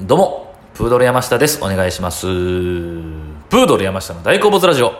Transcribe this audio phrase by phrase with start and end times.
[0.00, 1.62] どうも、プードル山下です。
[1.62, 2.26] お願いします。
[2.26, 4.92] プードル山下の大好物ラジオ。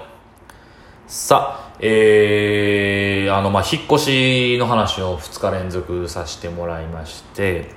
[1.08, 7.70] さあ、えー、あの、まあ、引っ越しの話を2日連続させてもらいまして、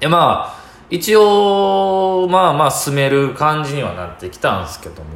[0.00, 5.10] で、まあ、一応、まあまあ、進める感じにはなってきたんですけども、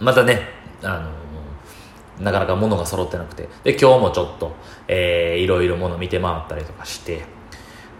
[0.00, 0.48] またね、
[0.82, 4.56] あの、なかなか物が揃ってなくて、で、今日もちょっと、
[4.88, 7.22] えー、いろいろ物見て回ったりとかして、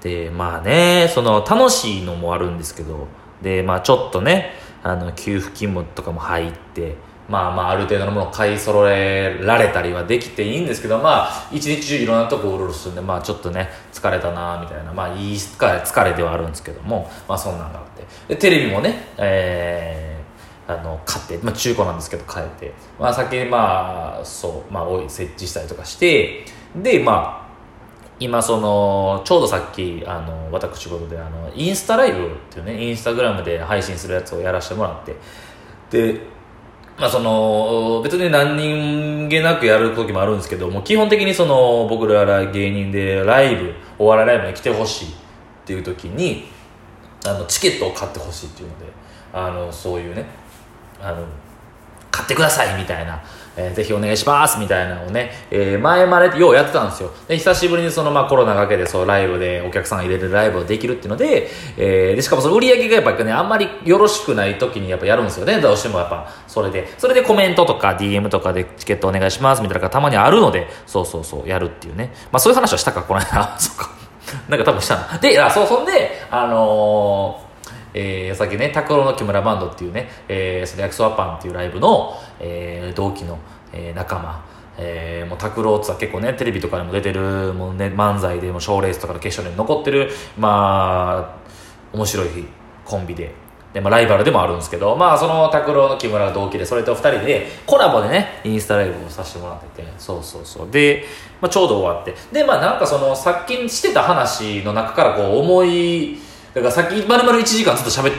[0.04, 3.08] で、まあね、その、楽しいのもあるんですけど、
[3.42, 18.34] で、まあちょっとね、あの、給付金もとかも入って、まあまあある程度のものを買い揃えられたりはできていいんですけど、まあ一日中いろんなとこうろうろするんで、まあちょっとね、疲れたなみたいな、まあいい疲れ疲れではあるんですけども、まあそんなんがあって。
[18.34, 26.44] で、テレビもね、えー、あの、買って、まあ中古なんですけど買えて、まあ先、まあ、そう、まあ設置したりとかして、
[26.76, 27.43] で、まあ、
[28.20, 35.16] 今そのちょうどさっきあの私事であのインスタライブっていうねインスタグラムで配信するやつをやらせてもらって
[35.90, 36.20] で
[36.96, 45.12] まあその別に何人気なくやる時もあるんですけども基本的にその僕ら芸人でライブお笑いライブに来てほしいっ
[45.66, 46.44] ていう時に
[47.26, 48.84] あのチケットを買ってほしいっていうので
[49.32, 50.26] あのそういうね
[51.00, 51.26] あの
[52.12, 53.20] 買ってくださいみたいな、
[53.56, 57.10] えーぜひお願いしますみたいなのをね、えー前までようやってたんですよ。
[57.28, 65.60] で、久しぶりにそのまあコロナがけでそうライブでお客さん入れるライブをできるっていうので、えーで、しかもその売り上げがやっぱりね、あんまりよろしくない時にやっぱやるんですよね。
[65.60, 66.88] どうしてもやっぱそれで。
[66.98, 72.12] それでコメントとか DM とかでチケットお願いしますみたいなのがたまにあるので、そうそうそう、やるっていうね。
[72.32, 73.54] まあそういう話はしたか、この間。
[73.58, 73.90] そうか。
[74.48, 75.18] なんか多分したな。
[75.20, 77.43] で、あ、そう、そんで、あのー
[77.94, 83.38] えー、さっきね、拓郎の木村バンドっていうね、えー、その焼きそばパンっていうライブの、えー、同期の、
[83.72, 84.44] えー仲間、
[84.76, 91.38] えー、もう拓郎ってさ結構ね、テレビとかでも出てる、もうね、漫才でも賞レースとかの決勝で残ってる、ま
[91.92, 92.28] あ、面白い
[92.84, 93.32] コンビで、
[93.72, 100.70] で、まあ、ライバルでもあるんですけど、まあ、その拓郎の木村が同期で、それと二人で、コラボでね、インスタライブをさせてもらってて、そうそうそう。
[100.70, 101.04] で、
[101.40, 102.14] まあ、ちょうど終わって。
[102.32, 106.18] で、まあ、なんかその、さっきしてた話の中からこう、思い、
[106.54, 108.14] だからさっき、まるまる1時間ずっと喋っ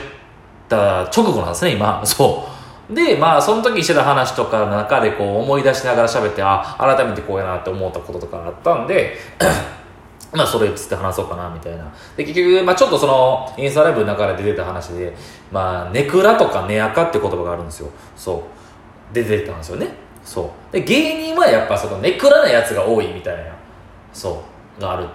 [0.68, 2.02] た直後なんですね、今。
[2.04, 2.46] そ
[2.90, 2.94] う。
[2.94, 9.16] で、まあ、その時してた話とかの中でこう、思い出しながら喋って、あ、改めてこうやなって思ったこととかあったんで、
[10.32, 11.84] まあ、それつって話そうかな、みたいな。
[12.16, 15.16] で、結局、まあ、ちょっとその、インスタライブの中で出てた話で、
[15.50, 17.88] まあ、ネクラとかネアカって言葉があるんですよ。
[18.16, 18.44] そ
[19.10, 19.14] う。
[19.14, 19.88] で、出てたんですよね。
[20.22, 20.72] そう。
[20.72, 23.52] で、芸人はやっぱその、ネクラなやつが多いみたいな、
[24.12, 24.42] そ
[24.78, 25.06] う、がある。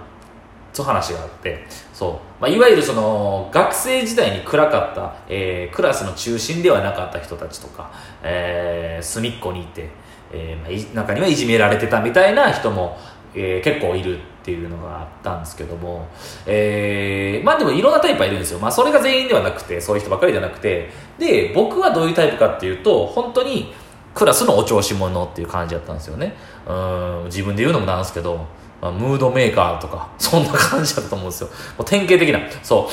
[0.73, 2.41] そういう話があって、そう。
[2.41, 7.91] まあ、いわゆるその、学生時代に暗かった、えークラスの中心ではなかった人たちとか、
[8.23, 9.89] えー隅っこにいて、
[10.31, 12.97] えーまあ、中にはいじめられてたみたいな人も、
[13.35, 16.07] えー結構いるっていうのがあったんですけども、
[16.45, 18.59] えーまあでもいろんなタイプはいるんですよ。
[18.59, 20.89] まあそれが全員ではなくて、そういう人ばかりじゃなくて、
[21.19, 23.73] で、僕はどういうタイプかっていうと、本当に
[24.15, 26.35] クラスのお調子者っていう感じだったんですよね。
[26.67, 28.45] うん、自分で言うのもなんですけど、
[28.81, 31.47] まあ、ムードメーカーとか、 そんな感じだと思うんですよ。
[31.77, 32.39] もう典型的な。
[32.63, 32.89] そ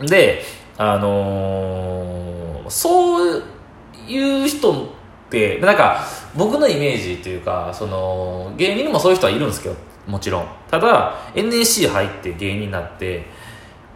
[0.00, 0.06] う。
[0.06, 0.44] で、
[0.76, 2.38] あのー
[2.70, 3.42] そう
[4.06, 4.86] いう人っ
[5.30, 6.04] て、なんか、
[6.36, 9.74] 僕のイメージというか、その、芸人にもそういう人はいるんですけど、
[10.06, 10.46] もちろん。
[10.70, 13.26] ただ、NSC 入って芸人になって、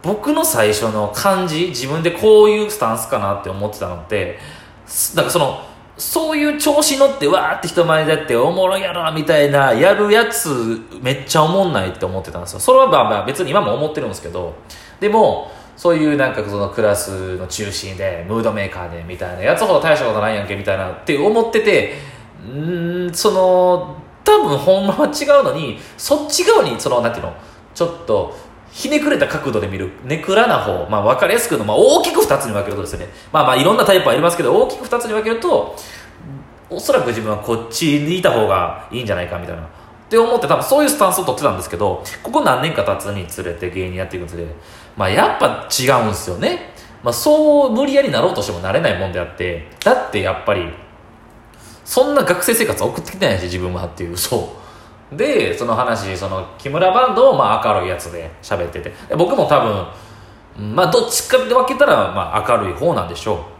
[0.01, 4.37] 僕の最初の感じ、自分でこういうスタンスかなって思ってたのって、
[5.15, 5.61] なんかその、
[5.97, 12.59] そういう調子乗ってわーって人前でやっておもろいやろみたいなやるやつめっちゃおもんないって思ってたんですよ。
[12.59, 14.55] それはまあまあ別に今も思ってるんですけど、
[14.99, 21.93] でも、そういうなんかそのクラスの中心で、ムードメーカーでみたいなやつほど大したことないやんけみたいなって思ってて、
[22.45, 27.33] うん、その、多分ほんまは違うのに、そっち側にその、なんていうの、
[27.73, 28.35] ちょっと、
[28.73, 35.75] ひねくれた角度で見る、ネクラな方、まあ分かりやすく言うと、まあ大きく二つに分けるとですね、まあまあいろんなタイプはありますけど、大きく二つに分けると、
[36.71, 39.61] おそらく自分はこっちにいた方がいいんじゃないかみたいな。
[39.61, 39.65] っ
[40.09, 44.51] て思って多分そういうスタンスを取ってたんですけど、ここ何年か経つにつれて芸人やっていくにつれて、
[44.97, 46.73] まあやっぱ違うんですよね。
[47.03, 50.73] まあそう無理やりなろうとしてもなれないもんであって、だってやっぱり、
[51.85, 54.62] そんな学生生活送ってきてないし、自分はっていう、そう。
[55.15, 63.53] で、その話、その木村バンドをまあ明るいやつで喋ってて、僕も多分、まあどっちかで分けたらまあ明るい方なんでしょう。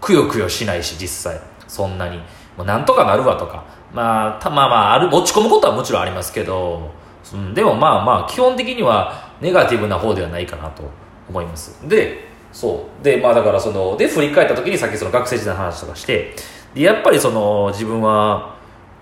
[0.00, 1.40] くよくよしないし、実際。
[1.68, 2.18] そんなに。
[2.56, 3.64] もうなんとかなるわとか。
[3.92, 6.90] まあ、たまあまあ、ある、落ち込むことはもちろんありますけど、
[7.32, 10.82] うん、でもまあまあ、基本的にはネガティブな方ではないかなと
[11.28, 11.88] 思います。
[11.88, 13.04] で、そう。
[13.04, 16.34] で、まあだからその、で、振り返った時にさっきその学生時代の話とかして、
[16.74, 18.56] で、やっぱりその、自分は、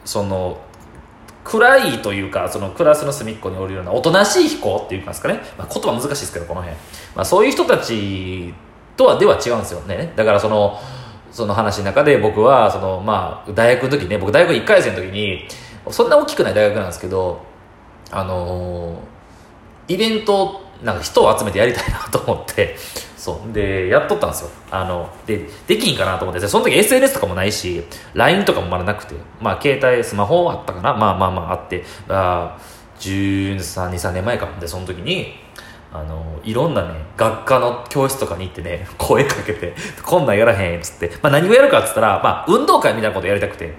[0.04, 0.58] その、
[1.48, 6.76] 暗いというかそのクラスの隅っこにおるようなおとなしい彦っていうんですかね、まあ、言葉難しいですけどこの辺、
[7.16, 8.52] まあ、そういう人たち
[8.98, 10.12] とはでは違うんですよね。
[10.16, 10.78] だからその
[11.30, 15.46] その話の中で僕はその、まあ、大学の時ね僕大学1回生の時に
[15.90, 17.40] そんな大きくない大学なんですけど
[18.10, 22.76] あのー、イベントなんか人を集めてやりたいなと思って
[23.28, 23.52] そう。
[23.52, 24.50] でやっとったんですよ。
[24.70, 26.46] あのでできんかなと思って。
[26.46, 27.84] その時 SNS とかもないし
[28.14, 29.14] LINE とかもまだなくて。
[29.40, 30.94] まあ携帯スマホあったかな。
[30.94, 31.84] まあまあまああって。
[32.08, 32.58] あ
[33.00, 34.48] 1323年前か。
[34.58, 35.34] でその時に
[35.92, 39.74] あのいろんなね学科の教室とかに行ってね 声かけて
[40.04, 43.74] 「こんなんやらへん」っつって、まあ、何をやるかっつったら、まあ、運動会みたいなことやりたくて。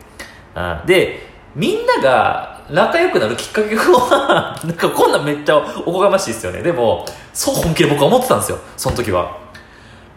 [0.55, 6.61] あでみんなが仲良くなるきっかけはなんかこんなんめっちゃおこがましいですよね。
[6.61, 8.59] でもそう本気で僕は思ってたんですよ。
[8.77, 9.37] その時は。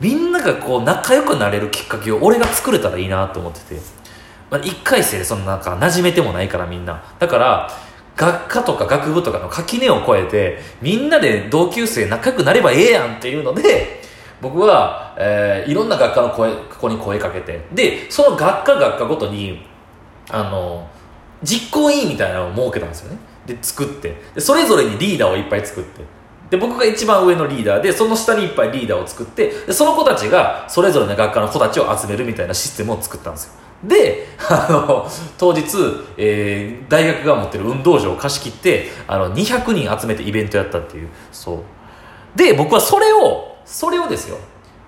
[0.01, 3.81] みんながこう仲良くなれるきっかけを俺が作れたらいいなと思ってて、
[4.51, 7.03] まあ、1回生でそのなんか馴染めてもないからみんな。
[7.19, 7.71] だから
[8.17, 14.03] 学科とか学部とかの垣根を越えてみんなで同級生仲良くなればええやんっていうので
[14.41, 17.65] 僕は、えー、いろんな学科の声子に声かけて。
[17.73, 19.65] でその学科学科ごとに
[20.29, 20.89] あの
[21.43, 23.19] 実行委員みたいなのを設けたんですよね。
[23.47, 24.15] で作って。
[24.35, 26.03] でそれぞれにリーダーをいっぱい作って。
[26.53, 33.53] で僕が一番上のリーダーでその下にいっぱいリーダーを作ってでその子たちがそれぞれの学科の子たちを集めるみたいなシステムを作ったんですよ。
[33.85, 35.63] で あの当日、
[36.19, 41.09] えー、大学が持ってる運動場を貸し切ってあの200人集めてイベントやったっていう。
[41.33, 41.59] そう。
[42.37, 44.37] で僕はそれをそれをですよ。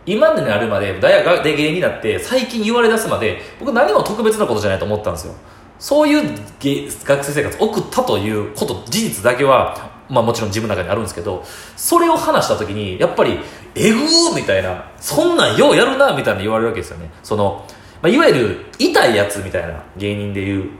[0.06, 5.34] 今になるまで大学で芸人になって最近言われ出すまで僕何も特別なことじゃないと思ったんですよ。
[5.78, 11.44] そういう学生生活を送ったということ事実だけは、まあ、もちろん自分の中にあるんですけど
[11.76, 13.38] それを話した時にやっぱり
[13.74, 17.64] 「えぐー!」みたいな「そんなんようやるな」みたいな言われるわけですよねその、
[18.00, 20.70] まあ、いわゆる痛いやつみたいな芸人でいう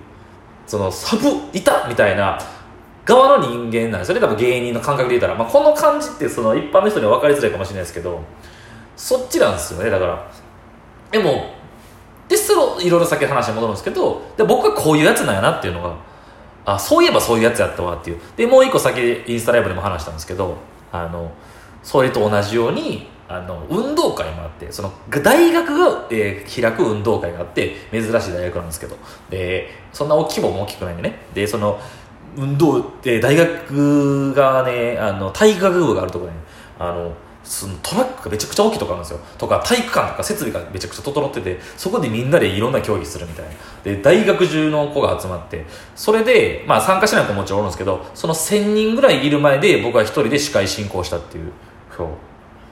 [0.67, 2.39] そのサブ痛みたいな
[3.05, 8.23] 側の人間なんですよね多分芸人の感覚で言ったら、まあ、この感じってその一般の人には分かりづらいかもしれないですけど
[8.97, 10.31] そっちなんですよねだから
[11.11, 11.53] でも
[12.29, 15.97] でそのいろいろ先話に戻るんですけどで僕はこういうやつなんやなっていうのが
[16.65, 18.21] あそういえばそういうやつやったわっていう。
[18.37, 20.57] でもう一個先インスタライブでも話したんですけど
[20.93, 21.31] あの
[21.83, 28.97] それと同じようにあの運動会もあってその大学が、えー、開く運動会があって珍しい大学なんですけど。
[29.31, 31.19] でそんな大きいも大きくないんでね。
[31.35, 31.79] でその
[32.37, 36.39] 運動で大学がねあの体育学部があるところに
[36.79, 37.13] あの
[37.45, 39.21] そのトラックがめちゃくちゃ大きいとこあるんですよ。
[39.39, 43.51] とか体育館とか設備がめちゃくちゃ整っててそこでみんなでいろんな競技するみたいな。
[43.85, 51.53] で大学中の子が集まってそれで、まあ、参加しない子ももちろんおるんですけどその1000人ぐらいいる前で僕は一人で司会進行したっていう
[51.95, 52.09] そう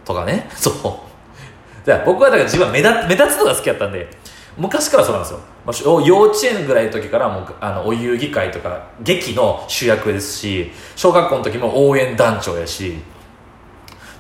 [0.05, 0.49] とかね。
[0.57, 1.85] そう。
[1.85, 4.09] じゃ僕はだから自分は目立目立つのが好きやったんで
[4.57, 12.99] 昔からそうなんですよ、まあ、幼稚園ぐらいの時からもうあのお遊戯会とか劇の主役ですし小学校の時も応援団長やし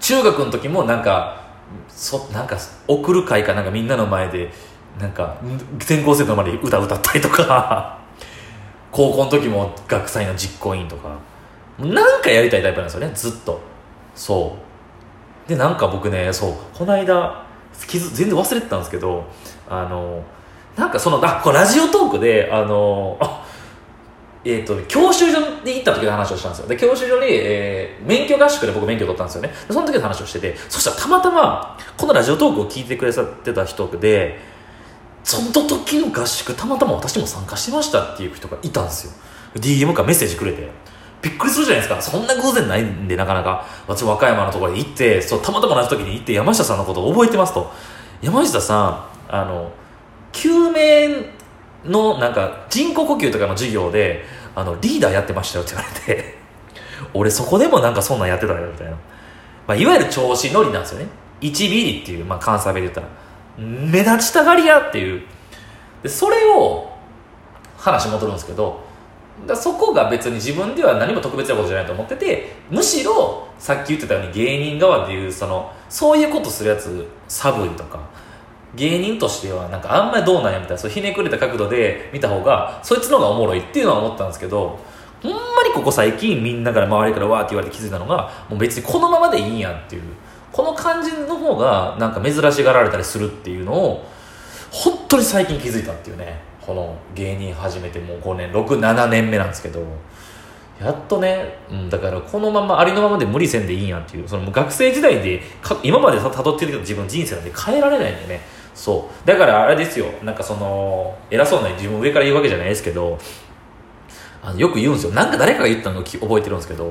[0.03, 1.41] 中学の時もなんか
[1.89, 4.51] そなんか送る会かなんかみんなの前で
[5.01, 5.41] なんか
[5.79, 7.99] 全校生徒の前で歌歌ったりとか。
[8.93, 11.09] 高校の時も学祭の実行委員とか。
[11.79, 13.59] なんかやりたいタイプなんですよねずっと。
[14.15, 14.55] そ
[15.47, 15.49] う。
[15.49, 17.47] でなんか僕ねそうこの間
[17.89, 19.25] 全然忘れてたんですけど
[19.69, 20.23] あの
[20.77, 23.42] なんかそのあこれラジオトークであのあ
[24.45, 26.69] えーと、教習所に行った時の話をしたんですよ。
[26.69, 29.51] で教習所に、えー、免許合宿で僕免許取ったんですよね。
[29.69, 34.41] その時の話をしててそしたらたまたまこのラジオトークを聞いてくれさってた人で
[35.23, 39.13] その時の合宿たまたま私も参加してましたっていう人がいたんですよ。
[39.55, 40.69] DM かメッセージくれて。
[41.23, 42.03] びっくりするじゃないですか。
[42.03, 43.65] そんな偶然ないんでなかなか。
[43.87, 47.71] 私和歌山のところに行ってそうたまたま同じ時に行って山下さんのことを覚えてますと。
[48.21, 49.71] 山下さんあの
[50.33, 51.42] 救命
[51.85, 54.25] のなんか人工呼吸とかの授業で
[54.55, 56.39] あのリーダーやってましたよって言われて
[57.15, 58.99] 俺そこでもなんかそんなんやってたよみたいな、ま
[59.69, 61.07] あ、いわゆる調子乗りなんですよね。
[61.41, 63.07] 1ビリっていう、まあ、関西弁で言ったら。
[63.59, 65.23] 目立ちたがり屋っていう。
[66.03, 66.93] でそれを
[67.77, 68.81] 話戻るんですけど
[69.47, 78.01] だそこが別に自分では何も特別なことじゃないと思っててむしろさっき言ってたように芸人側でいうそのそういうことするやつ寒いとか
[78.75, 84.79] 芸人としてはなんかあんまりどうなんやみたいなそうひねくれた角度で見た方がそいつの方がおもろいっていうのは思ったんですけど
[85.23, 90.03] ほんまにここ最近みんなから周りからわーって言われて気づいたのがもう別にこのままでいいんやっていう。
[90.53, 94.05] この感じの方がなんか珍しがられたりするっていうのを
[94.71, 96.41] 本当に最近気づいたっていうね。
[96.61, 99.83] この芸人始めてもう5年67年目なんですけど。
[100.81, 104.29] やっとね、うん、だからこのままありのままで無理せんでいいんやっていう。
[104.29, 105.41] その学生時代で
[105.83, 108.41] 今までたどってるけど自分人生なんで変えられないんでね。
[108.75, 109.27] そう。
[109.27, 110.07] だからあれですよ。
[110.23, 113.19] なんかその偉そうな自分上から言うわけじゃないですけど
[114.43, 115.13] あのよく言うんですよ。
[115.13, 116.85] なんか誰かが言ったのを覚えてるんですけど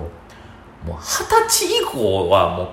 [0.85, 2.67] もう二十歳以降はもう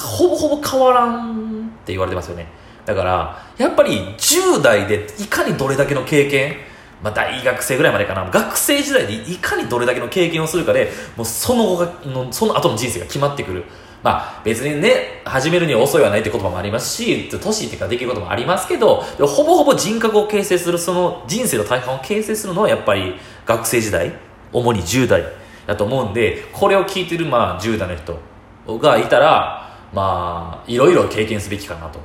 [0.00, 2.46] ほぼほぼ変わらんって言われてますよね。
[2.84, 6.56] だからやっぱり10代でいかにどれだけの経験
[7.02, 8.30] まあ、大学生ぐらいまでかな。
[8.30, 13.64] 学生時代でいかにどれだけの経験をするかでもうその後がのその後の人生が決まってくる。
[14.04, 23.14] まあ別にね、始めるには遅いはないって言葉もありますし、年っていうかできることもありますけど、ほぼほぼ人格を形成する、その人生の大半を形成するのはやっぱり
[23.46, 24.12] 学生時代、
[24.52, 25.24] 主に10代
[25.66, 31.98] だと思うんで、これを聞いてるまあ10代の人がいたら、まあ、いろいろ経験すべきかなと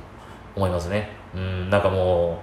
[0.56, 1.10] 思いますね。
[1.34, 2.40] うん、なんかも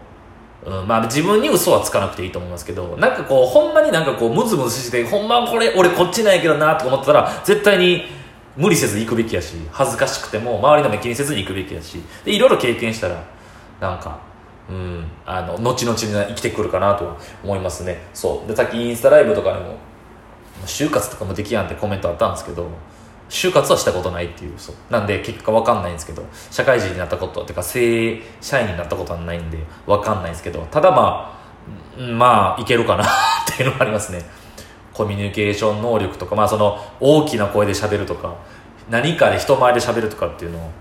[0.63, 8.05] う、うん、まあ自分に嘘はつかなくていいと思いますけど、なんかこう、ほんまになんかこう、ムズムズして、ほんまこれ、俺こっちなんやけどなと思ったら、絶対に
[8.57, 13.23] 無理せず行くべきやし恥ずかしくても周りの目気にせずに行くべきやしでいろいろ経験したら
[13.79, 14.19] なんか
[14.69, 15.97] うんあの後々に
[16.29, 18.01] 生きてくるかなと思いますね。
[18.13, 18.47] そう。
[18.49, 19.77] でさっきインスタライブとかでも
[20.65, 22.67] 就活とかもできやんってコメントあったんですけど
[23.29, 24.75] 就活はしたことないっていうそう。
[24.89, 31.37] なんで結果わかんないんですけど社会人になったことってか正社員になったことはないんでわかんないんですけどただま
[31.97, 33.07] あまあいけるかなっ
[33.55, 34.21] ていうのがありますね。
[34.97, 38.35] コミュニケーション能力とか、まあ、その大きな声で喋るとか
[38.89, 40.71] 何かで人前で喋るとかっていうのを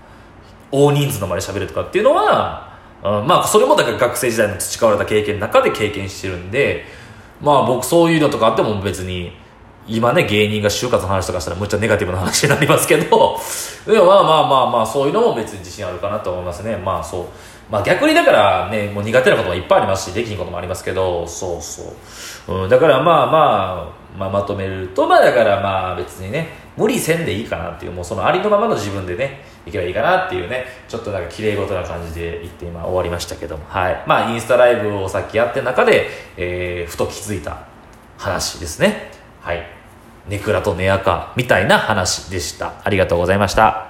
[0.71, 6.85] 大人数の前で喋るとかっていうのは、うん、まあそれもだから学生時代の培われた経験の中で経験してるんで
[7.41, 9.31] まあ僕そういうのとかあっても別に
[9.87, 13.37] 今ね芸人が就活の話とかしたらむっちゃネガティブな話になりますけど
[13.85, 17.25] でも まあまあまあまあそういうのも別に自信あるかなと思いますねまあそう
[17.69, 21.93] まあ逆にだからね、もう苦手なこともいっぱいありますし、できんこともありますけど、そうそ
[22.47, 22.63] う。
[22.63, 34.03] うん、だからまあまあ、まあ、まとめると、まあだからまあ別にね、無理せんでいいかなっていう、もうそのありのままの自分でね、いけばいいかなっていうね、ちょっとなんか綺麗事な感じで言って今終わりましたけども、はい。
[34.07, 37.65] まあインスタライブをさっきやって中で、えー、ふと気づいた
[38.17, 39.11] 話ですね。
[39.41, 39.63] はい。
[40.27, 42.73] ネクラとネアカみたいな話でした。
[42.83, 43.86] ありがとうございました。